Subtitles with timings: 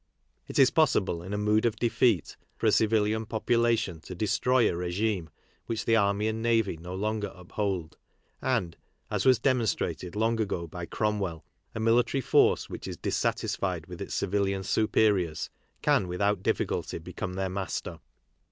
[0.47, 4.75] It is possible in a mood of defeat for a civilian population to destroy a
[4.75, 5.29] regime
[5.67, 7.97] which the army and navy no longer uphold,
[8.41, 8.75] and,
[9.11, 10.65] as was .demonstrated long ago.
[10.65, 11.45] by Cromwell,
[11.75, 15.51] a military force which is dis satisfied with its civilian superiors
[15.83, 17.33] can without difficulty become.
[17.35, 17.99] their master.